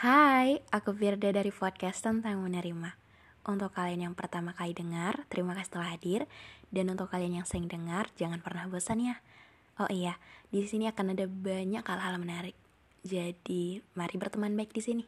Hai, 0.00 0.64
aku 0.72 0.96
Firda 0.96 1.28
dari 1.28 1.52
podcast 1.52 2.00
tentang 2.00 2.40
menerima. 2.40 2.96
Untuk 3.44 3.76
kalian 3.76 4.08
yang 4.08 4.16
pertama 4.16 4.56
kali 4.56 4.72
dengar, 4.72 5.28
terima 5.28 5.52
kasih 5.52 5.76
telah 5.76 5.92
hadir. 5.92 6.24
Dan 6.72 6.88
untuk 6.88 7.12
kalian 7.12 7.36
yang 7.36 7.44
sering 7.44 7.68
dengar, 7.68 8.08
jangan 8.16 8.40
pernah 8.40 8.64
bosan 8.64 9.04
ya. 9.04 9.20
Oh 9.76 9.92
iya, 9.92 10.16
di 10.48 10.64
sini 10.64 10.88
akan 10.88 11.12
ada 11.12 11.28
banyak 11.28 11.84
hal-hal 11.84 12.16
menarik. 12.16 12.56
Jadi, 13.04 13.84
mari 13.92 14.16
berteman 14.16 14.56
baik 14.56 14.72
di 14.72 14.80
sini. 14.80 15.04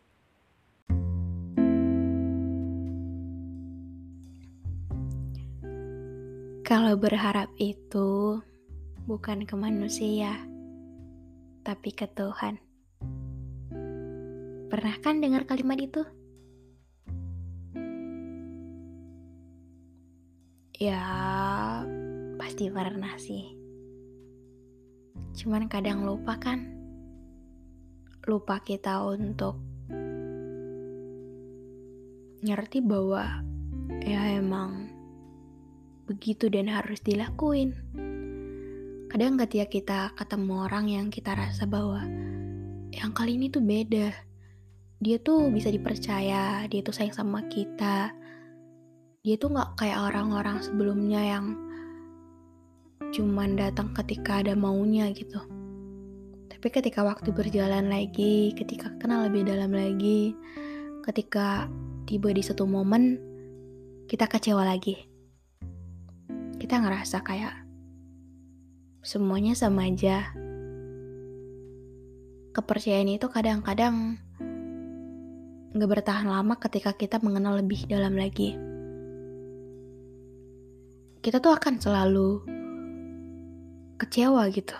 Kalau 6.68 7.00
berharap 7.00 7.48
itu 7.56 8.44
bukan 9.08 9.48
ke 9.48 9.56
manusia, 9.56 10.36
tapi 11.64 11.96
ke 11.96 12.04
Tuhan. 12.12 12.71
Pernah 14.72 14.96
kan 15.04 15.20
dengar 15.20 15.44
kalimat 15.44 15.76
itu? 15.76 16.00
Ya, 20.80 21.04
pasti 22.40 22.72
pernah 22.72 23.12
sih. 23.20 23.52
Cuman 25.36 25.68
kadang 25.68 26.08
lupa 26.08 26.40
kan? 26.40 26.72
Lupa 28.24 28.64
kita 28.64 29.04
untuk 29.04 29.60
ngerti 32.40 32.80
bahwa 32.80 33.44
ya 34.00 34.40
emang 34.40 34.88
begitu 36.08 36.48
dan 36.48 36.72
harus 36.72 37.04
dilakuin. 37.04 37.76
Kadang 39.12 39.36
ketika 39.36 39.68
kita 39.68 40.00
ketemu 40.16 40.64
orang 40.64 40.88
yang 40.88 41.06
kita 41.12 41.36
rasa 41.36 41.68
bahwa 41.68 42.08
yang 42.88 43.12
kali 43.12 43.36
ini 43.36 43.52
tuh 43.52 43.60
beda 43.60 44.31
dia 45.02 45.18
tuh 45.18 45.50
bisa 45.50 45.66
dipercaya, 45.66 46.62
dia 46.70 46.80
tuh 46.86 46.94
sayang 46.94 47.10
sama 47.10 47.42
kita. 47.50 48.14
Dia 49.26 49.34
tuh 49.34 49.50
gak 49.50 49.74
kayak 49.74 49.98
orang-orang 49.98 50.62
sebelumnya 50.62 51.18
yang 51.18 51.58
cuman 53.10 53.58
datang 53.58 53.90
ketika 53.98 54.46
ada 54.46 54.54
maunya 54.54 55.10
gitu. 55.10 55.42
Tapi 56.46 56.66
ketika 56.70 57.02
waktu 57.02 57.34
berjalan 57.34 57.90
lagi, 57.90 58.54
ketika 58.54 58.94
kenal 59.02 59.26
lebih 59.26 59.42
dalam 59.42 59.74
lagi, 59.74 60.38
ketika 61.02 61.66
tiba 62.06 62.30
di 62.30 62.42
satu 62.46 62.62
momen, 62.62 63.18
kita 64.06 64.30
kecewa 64.30 64.62
lagi. 64.62 64.94
Kita 66.62 66.78
ngerasa 66.78 67.26
kayak 67.26 67.58
semuanya 69.02 69.58
sama 69.58 69.90
aja. 69.90 70.30
Kepercayaan 72.54 73.18
itu 73.18 73.26
kadang-kadang 73.26 74.22
nggak 75.72 75.88
bertahan 75.88 76.28
lama 76.28 76.60
ketika 76.60 76.92
kita 76.92 77.16
mengenal 77.24 77.56
lebih 77.56 77.88
dalam 77.88 78.12
lagi. 78.12 78.52
Kita 81.24 81.40
tuh 81.40 81.56
akan 81.56 81.74
selalu 81.80 82.30
kecewa 83.96 84.42
gitu. 84.52 84.76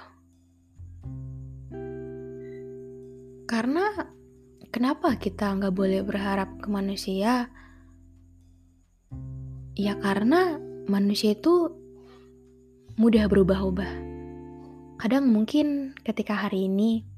Karena 3.48 3.84
kenapa 4.69 5.16
kita 5.16 5.56
nggak 5.56 5.72
boleh 5.72 6.04
berharap 6.04 6.60
ke 6.60 6.69
manusia? 6.69 7.48
Ya 9.72 9.97
karena 9.97 10.60
manusia 10.91 11.32
itu 11.32 11.72
mudah 13.00 13.25
berubah-ubah. 13.32 13.92
Kadang 15.00 15.32
mungkin 15.32 15.97
ketika 16.04 16.36
hari 16.36 16.69
ini 16.69 17.08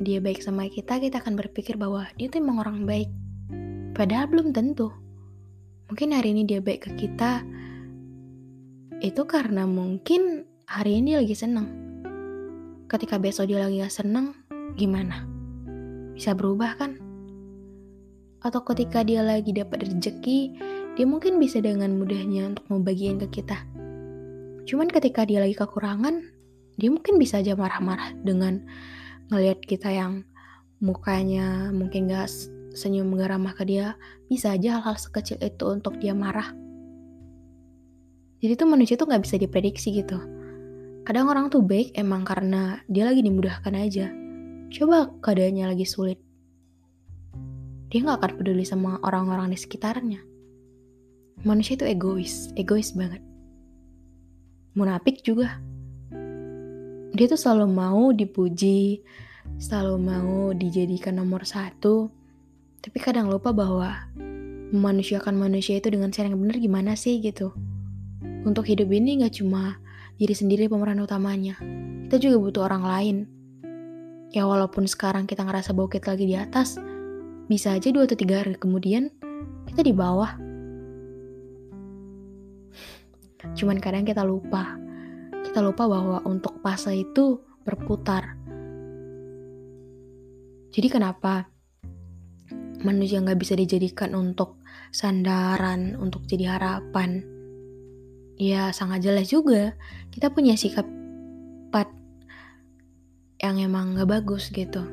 dia 0.00 0.16
baik 0.16 0.40
sama 0.40 0.64
kita, 0.72 0.96
kita 0.96 1.20
akan 1.20 1.36
berpikir 1.36 1.76
bahwa 1.76 2.08
dia 2.16 2.32
tuh 2.32 2.40
emang 2.40 2.64
orang 2.64 2.88
baik. 2.88 3.12
Padahal 3.92 4.32
belum 4.32 4.56
tentu. 4.56 4.88
Mungkin 5.92 6.16
hari 6.16 6.32
ini 6.32 6.48
dia 6.48 6.64
baik 6.64 6.88
ke 6.88 6.90
kita, 6.96 7.44
itu 9.04 9.22
karena 9.28 9.68
mungkin 9.68 10.48
hari 10.64 11.04
ini 11.04 11.12
dia 11.12 11.18
lagi 11.20 11.36
seneng. 11.36 11.68
Ketika 12.88 13.20
besok 13.20 13.52
dia 13.52 13.60
lagi 13.60 13.84
gak 13.84 13.92
seneng, 13.92 14.32
gimana? 14.80 15.28
Bisa 16.16 16.32
berubah 16.32 16.80
kan? 16.80 16.96
Atau 18.40 18.64
ketika 18.64 19.04
dia 19.04 19.20
lagi 19.20 19.52
dapat 19.52 19.84
rezeki, 19.84 20.38
dia 20.96 21.04
mungkin 21.04 21.36
bisa 21.36 21.60
dengan 21.60 21.92
mudahnya 22.00 22.56
untuk 22.56 22.64
membagiin 22.72 23.20
ke 23.20 23.40
kita. 23.40 23.68
Cuman 24.64 24.88
ketika 24.88 25.28
dia 25.28 25.44
lagi 25.44 25.52
kekurangan, 25.52 26.24
dia 26.80 26.88
mungkin 26.88 27.20
bisa 27.20 27.44
aja 27.44 27.52
marah-marah 27.52 28.16
dengan 28.24 28.64
ngelihat 29.30 29.62
kita 29.62 29.88
yang 29.94 30.26
mukanya 30.82 31.70
mungkin 31.70 32.10
gak 32.10 32.26
senyum 32.74 33.14
gak 33.14 33.30
ramah 33.30 33.54
ke 33.54 33.62
dia, 33.66 33.94
bisa 34.26 34.54
aja 34.54 34.78
hal-hal 34.78 34.98
sekecil 34.98 35.38
itu 35.38 35.64
untuk 35.70 35.98
dia 36.02 36.14
marah. 36.14 36.50
Jadi 38.40 38.52
tuh 38.56 38.68
manusia 38.68 38.98
tuh 38.98 39.06
gak 39.06 39.22
bisa 39.22 39.36
diprediksi 39.38 39.94
gitu. 39.94 40.18
Kadang 41.06 41.30
orang 41.30 41.46
tuh 41.52 41.62
baik 41.62 41.94
emang 41.94 42.26
karena 42.26 42.82
dia 42.90 43.06
lagi 43.06 43.22
dimudahkan 43.22 43.74
aja. 43.76 44.10
Coba 44.70 45.10
keadaannya 45.22 45.66
lagi 45.76 45.86
sulit. 45.86 46.18
Dia 47.90 48.06
gak 48.06 48.22
akan 48.22 48.32
peduli 48.38 48.66
sama 48.66 48.98
orang-orang 49.02 49.50
di 49.50 49.58
sekitarnya. 49.58 50.20
Manusia 51.42 51.78
itu 51.78 51.86
egois, 51.86 52.52
egois 52.54 52.92
banget. 52.94 53.22
Munafik 54.78 55.26
juga 55.26 55.58
dia 57.10 57.26
tuh 57.26 57.38
selalu 57.38 57.66
mau 57.70 58.14
dipuji, 58.14 59.02
selalu 59.58 59.96
mau 59.98 60.54
dijadikan 60.54 61.18
nomor 61.18 61.42
satu, 61.42 62.08
tapi 62.80 62.96
kadang 63.02 63.28
lupa 63.28 63.52
bahwa 63.52 64.08
memanusiakan 64.70 65.36
manusia 65.36 65.76
itu 65.82 65.90
dengan 65.90 66.14
cara 66.14 66.30
yang 66.30 66.38
benar 66.38 66.56
gimana 66.62 66.92
sih 66.94 67.18
gitu. 67.18 67.52
Untuk 68.46 68.64
hidup 68.70 68.88
ini 68.88 69.20
gak 69.20 69.42
cuma 69.42 69.76
diri 70.16 70.32
sendiri 70.32 70.70
pemeran 70.70 71.02
utamanya, 71.04 71.60
kita 72.08 72.16
juga 72.16 72.36
butuh 72.40 72.62
orang 72.64 72.84
lain. 72.88 73.16
Ya 74.32 74.48
walaupun 74.48 74.88
sekarang 74.88 75.28
kita 75.28 75.44
ngerasa 75.44 75.76
bahwa 75.76 75.90
kita 75.92 76.16
lagi 76.16 76.24
di 76.24 76.38
atas, 76.38 76.80
bisa 77.50 77.76
aja 77.76 77.92
dua 77.92 78.08
atau 78.08 78.16
tiga 78.16 78.40
hari 78.40 78.56
kemudian 78.56 79.12
kita 79.68 79.84
di 79.84 79.92
bawah. 79.92 80.38
Cuman 83.58 83.76
kadang 83.76 84.08
kita 84.08 84.24
lupa 84.24 84.79
kita 85.50 85.66
lupa 85.66 85.90
bahwa 85.90 86.22
untuk 86.30 86.62
fase 86.62 86.94
itu 86.94 87.42
berputar. 87.66 88.38
Jadi 90.70 90.86
kenapa 90.86 91.50
manusia 92.86 93.18
nggak 93.18 93.34
bisa 93.34 93.58
dijadikan 93.58 94.14
untuk 94.14 94.62
sandaran, 94.94 95.98
untuk 95.98 96.22
jadi 96.30 96.54
harapan? 96.54 97.26
Ya 98.38 98.70
sangat 98.70 99.02
jelas 99.02 99.26
juga 99.26 99.74
kita 100.14 100.30
punya 100.30 100.54
sikap 100.54 100.86
pat 101.74 101.90
yang 103.42 103.58
emang 103.58 103.98
nggak 103.98 104.22
bagus 104.22 104.54
gitu. 104.54 104.86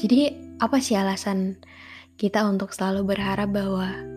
Jadi 0.00 0.32
apa 0.64 0.80
sih 0.80 0.96
alasan 0.96 1.60
kita 2.16 2.40
untuk 2.48 2.72
selalu 2.72 3.12
berharap 3.12 3.52
bahwa 3.52 4.13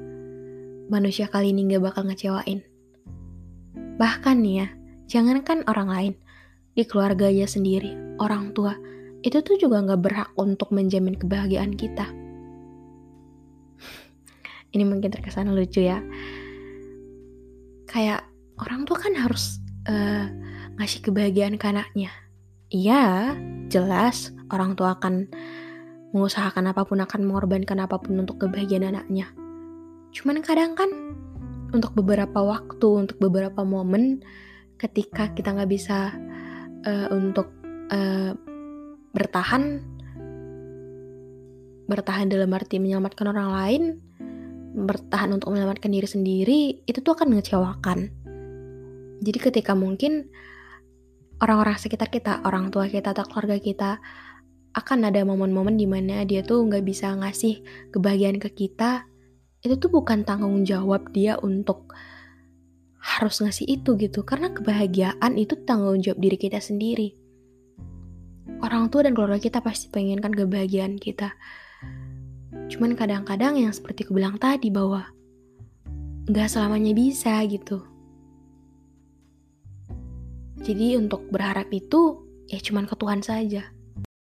manusia 0.87 1.27
kali 1.27 1.51
ini 1.51 1.75
gak 1.75 1.83
bakal 1.93 2.03
ngecewain. 2.07 2.63
Bahkan 3.97 4.35
nih 4.41 4.55
ya, 4.63 4.67
jangankan 5.09 5.65
orang 5.67 5.89
lain, 5.89 6.13
di 6.77 6.85
keluarga 6.85 7.25
aja 7.27 7.49
sendiri, 7.49 7.97
orang 8.21 8.53
tua, 8.53 8.77
itu 9.25 9.41
tuh 9.41 9.57
juga 9.57 9.81
nggak 9.81 10.01
berhak 10.01 10.29
untuk 10.37 10.69
menjamin 10.69 11.17
kebahagiaan 11.17 11.73
kita. 11.73 12.05
Ini 14.77 14.85
mungkin 14.85 15.09
terkesan 15.09 15.49
lucu 15.57 15.81
ya. 15.81 16.05
Kayak 17.89 18.29
orang 18.61 18.85
tua 18.85 19.01
kan 19.01 19.17
harus 19.17 19.57
uh, 19.89 20.29
ngasih 20.77 21.09
kebahagiaan 21.09 21.57
ke 21.57 21.65
anaknya. 21.65 22.13
Iya, 22.69 23.33
jelas 23.73 24.29
orang 24.53 24.77
tua 24.77 24.93
akan 24.99 25.25
mengusahakan 26.13 26.71
apa 26.71 26.85
pun 26.85 27.01
akan 27.01 27.21
mengorbankan 27.25 27.79
apa 27.81 27.97
pun 27.97 28.21
untuk 28.21 28.37
kebahagiaan 28.45 28.93
anaknya. 28.93 29.33
Cuman 30.15 30.39
kadang 30.43 30.73
kan 30.73 30.89
untuk 31.75 31.93
beberapa 31.97 32.39
waktu, 32.43 32.87
untuk 33.07 33.17
beberapa 33.19 33.61
momen 33.63 34.23
ketika 34.77 35.33
kita 35.33 35.57
nggak 35.57 35.71
bisa 35.71 36.13
uh, 36.85 37.07
untuk 37.11 37.51
uh, 37.91 38.31
bertahan, 39.11 39.81
bertahan 41.89 42.27
dalam 42.29 42.53
arti 42.53 42.77
menyelamatkan 42.77 43.27
orang 43.27 43.49
lain, 43.51 43.83
bertahan 44.77 45.33
untuk 45.33 45.51
menyelamatkan 45.51 45.89
diri 45.89 46.07
sendiri, 46.07 46.59
itu 46.85 46.99
tuh 47.01 47.17
akan 47.17 47.33
mengecewakan. 47.33 48.13
Jadi 49.17 49.39
ketika 49.41 49.73
mungkin 49.73 50.29
orang-orang 51.41 51.81
sekitar 51.81 52.13
kita, 52.13 52.45
orang 52.45 52.69
tua 52.69 52.85
kita 52.85 53.17
atau 53.17 53.25
keluarga 53.25 53.57
kita 53.57 53.97
akan 54.77 55.09
ada 55.09 55.25
momen-momen 55.25 55.73
di 55.73 55.89
mana 55.89 56.21
dia 56.21 56.45
tuh 56.45 56.61
nggak 56.61 56.85
bisa 56.85 57.17
ngasih 57.17 57.65
kebahagiaan 57.89 58.37
ke 58.37 58.53
kita 58.53 59.09
itu 59.65 59.75
tuh 59.77 59.89
bukan 59.89 60.21
tanggung 60.21 60.61
jawab 60.65 61.09
dia 61.13 61.37
untuk 61.41 61.93
harus 62.97 63.41
ngasih 63.41 63.65
itu 63.65 63.97
gitu. 63.97 64.21
Karena 64.21 64.53
kebahagiaan 64.53 65.37
itu 65.39 65.57
tanggung 65.65 66.01
jawab 66.03 66.19
diri 66.21 66.37
kita 66.37 66.61
sendiri. 66.61 67.15
Orang 68.61 68.89
tua 68.89 69.05
dan 69.05 69.13
keluarga 69.13 69.37
kita 69.37 69.61
pasti 69.61 69.89
pengenkan 69.93 70.33
kebahagiaan 70.33 70.97
kita. 70.97 71.33
Cuman 72.67 72.97
kadang-kadang 72.97 73.55
yang 73.61 73.71
seperti 73.71 74.03
aku 74.03 74.17
bilang 74.17 74.35
tadi 74.41 74.73
bahwa 74.73 75.05
nggak 76.27 76.49
selamanya 76.49 76.91
bisa 76.91 77.39
gitu. 77.47 77.85
Jadi 80.57 80.97
untuk 80.97 81.29
berharap 81.29 81.69
itu 81.69 82.27
ya 82.49 82.59
cuman 82.59 82.89
ke 82.89 82.95
Tuhan 82.97 83.21
saja 83.21 83.76